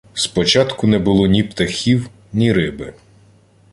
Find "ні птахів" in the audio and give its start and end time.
1.27-2.09